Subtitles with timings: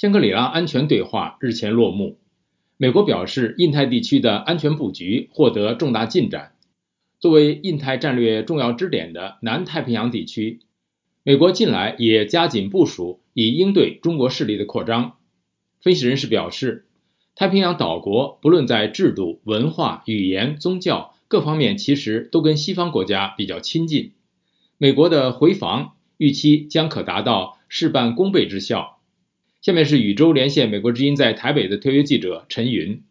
[0.00, 2.16] 香格里拉安全对话日前落幕，
[2.78, 6.54] 美国表示印太地区的安全布局获得重大进展。
[7.18, 10.60] 作为印太战略重要支点的南太平洋地区，
[11.22, 15.18] 美国近来也加紧部署，以应对中国势力的扩张。
[15.82, 16.86] 分析人士表示，
[17.34, 24.12] 太平洋岛国不论在制度、文化、语言、宗教各方面，其实都跟西方国家比较亲近。
[24.78, 28.96] 美国的回防预期将可达到事半功倍之效。
[29.62, 33.04] 下面是宇宙连线美国之音在台北的特约记者陈云。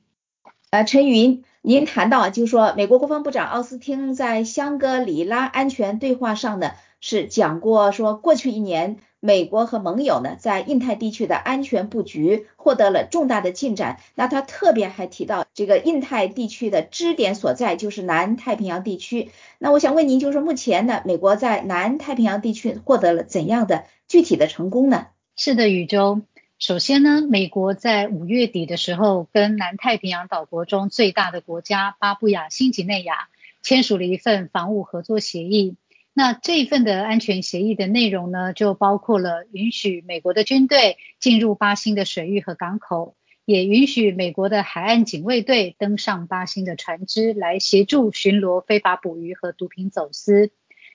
[0.72, 6.72] 呃，陈云，您谈到就是说，美国国防部长奥斯汀在香格里拉安全对话上呢，
[7.02, 14.00] 是讲过说，过去一年，美国和盟友呢在印太地区的安全布局获得了重大的进展。
[14.16, 19.30] 那他特别还提到，这个印太地区的支点所在就是南太平洋地区。
[19.60, 25.06] 那我想问您，就是，目前呢，美国在南太平洋地区获得了怎样的具体的成功呢？
[25.36, 26.22] 是的，宇宙。
[26.60, 33.30] 首先呢，美国在五月底的时候，跟南太平洋岛国中最大的国家巴布亚新几内亚
[33.62, 35.78] 签署了一份防务合作协议。
[36.14, 43.16] 那这一份的安全协议的内容呢，就包括了允许美国的军队进入巴新的水域和港口，
[43.46, 50.52] 也允许美国的海岸警卫队登上巴新的船只，来协助巡逻非法捕鱼和毒品走私。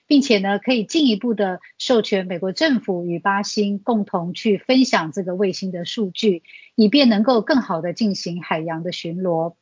[0.07, 6.43] 并且呢，可以进一步的授权美国政府与巴新共同去分享这个卫星的数据，
[6.75, 9.55] 以便能够更好的进行海洋的巡逻。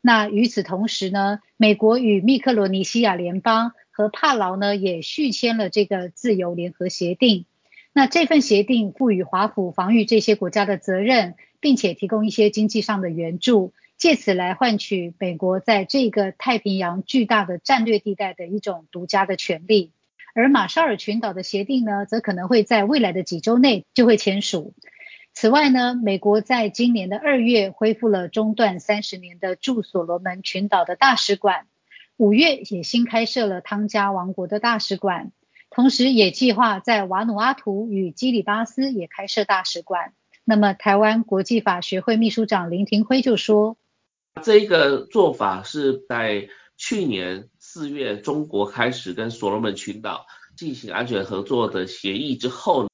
[0.00, 7.44] 那与此同时呢，美国与密克罗尼西亚联邦和帕劳呢也续签了这个自由联合协定。
[7.92, 13.74] 那这份协定赋予华府防御这些国家的责任，并且提供一些经济上的援助。
[14.02, 19.92] 借此来换取美国在这个太平洋巨大的战略地带的一种独家的权利，
[20.34, 24.74] 而马绍尔群岛的协定呢，则可能会在未来的几周内就会签署。
[25.34, 31.66] 此外呢，美国在今年的二月恢复了中断三十年的驻所罗门群岛的大使馆，
[32.16, 35.30] 五月也新开设了汤加王国的大使馆，
[35.70, 40.12] 同时也计划在瓦努阿图与基里巴斯也开设大使馆。
[40.44, 43.76] 那么，台湾国际法学会秘书长林廷辉就说。
[44.42, 50.26] 这个做法是在去年四月，中国开始跟所罗门群岛
[50.56, 52.88] 进行安全合作的协议之后，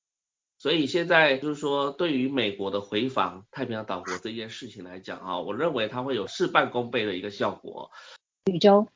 [0.59, 7.91] 所以现在就是说，对于美国的回访太平洋岛国这件事情来讲啊，我认为它会有事半功倍的一个效果。
[8.51, 8.87] 宇宙。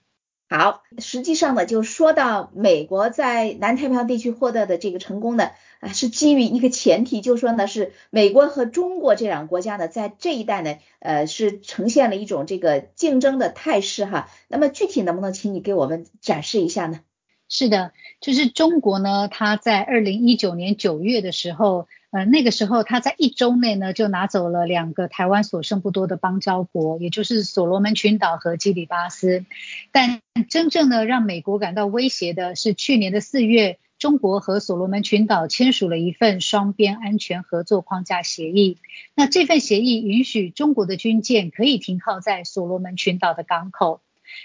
[0.54, 5.48] 好，实际上呢，就说到美国在南太平洋地区获得的这个成功呢，
[5.80, 14.28] 啊，是基于一个前提，就说呢是美国和中国这两个国家呢，在这一带呢，呃，是呈现了一种这个竞争的态势哈。
[14.46, 17.00] 那么具体能不能请你给我们展示一下呢？
[17.48, 21.88] 是的，就是中国呢，它在二零一九年九月的时候。
[22.12, 29.46] 呃，那个时候他在一周内呢就拿走了两个台湾所剩不多的邦交国，也就是所罗门群岛和基里巴斯。
[29.92, 38.76] 但真正的让美国感到威胁的是，去年的四月，中国和所罗门群岛签署了一份双边安全合作框架协议。
[39.14, 44.02] 那这份协议允许中国的军舰可以停靠在所罗门群岛的港口，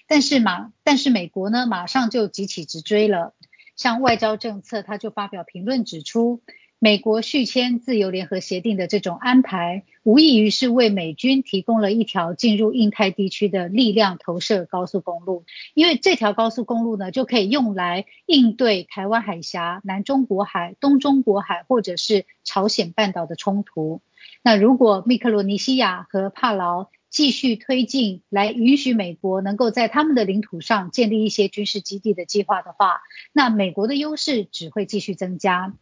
[0.08, 3.34] 但是马但是美国呢马上就急起直追了，
[3.76, 6.42] 像外交政策他就发表评论指出。
[6.80, 15.44] 美国续签自由联合协定的这种安排，无异于是为美军提供了一条进入印太地区的力量投射高速公路。
[15.74, 24.02] 因为这条高速公路呢，就可以用来应对台湾海峡、南中国海、东中国海或者是朝鲜半岛的冲突。
[24.44, 33.02] 那如果密克罗尼西亚和帕劳继续推进来允许美国能够在他们的领土上建立一些军事基地的计划的话，
[33.34, 35.74] 那美国的优势只会继续增加。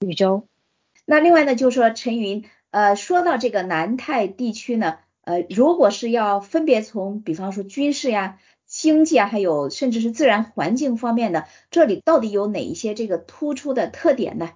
[0.00, 0.46] 宇宙，
[1.06, 14.50] 那另外呢，就是说陈云，呃，说到这个南太地区呢，呃，如果是要分别从，比方说军事呀、经济啊，还有甚至是自然环境方面的，这里到底有哪一些这个突出的特点呢？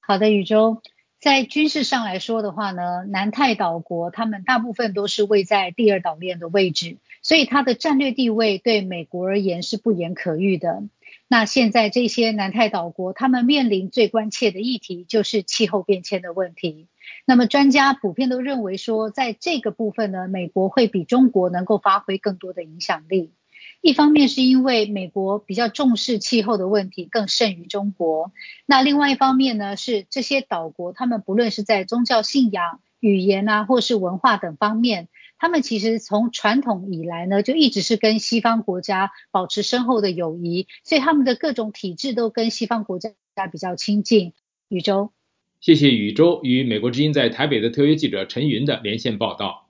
[0.00, 0.82] 好的，宇宙，
[1.20, 10.84] 在军事上来说的话呢，南太岛国他们大部分都是位在第二岛链的位置，所以它的战略地位对美国而言是不言可喻的。
[11.26, 16.86] 那现在这些南太岛国，他们面临最关切的议题就是气候变迁的问题。
[17.26, 23.32] 那么专家普遍都认为说，在这个部分呢，美国会比中国能够发挥更多的影响力。
[23.80, 28.32] 一方面是因为美国比较重视气候的问题，更胜于中国。
[28.66, 35.08] 那另外一方面呢，是这些岛国，他们不论是在宗教信仰、语言啊，或是文化等方面。
[35.38, 43.12] 他们其实从传统以来呢，就一直是跟西方国家保持深厚的友谊，所以他们的各种体制都跟西方国家
[43.52, 44.32] 比较亲近。
[44.66, 45.12] 宇宙，
[45.60, 49.67] 谢谢宇宙与美国之音在台北的特约记者陈云的连线报道。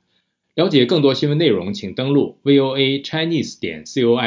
[0.58, 4.18] 了解更多新闻内容，请登录 voa chinese 点 com。